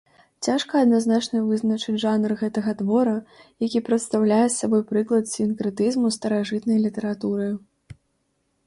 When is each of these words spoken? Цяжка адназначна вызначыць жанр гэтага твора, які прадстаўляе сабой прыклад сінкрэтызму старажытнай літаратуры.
Цяжка 0.45 0.73
адназначна 0.85 1.41
вызначыць 1.49 1.95
жанр 2.05 2.31
гэтага 2.41 2.71
твора, 2.81 3.13
які 3.65 3.83
прадстаўляе 3.91 4.43
сабой 4.57 4.83
прыклад 4.95 5.23
сінкрэтызму 5.37 6.07
старажытнай 6.19 6.77
літаратуры. 6.89 7.47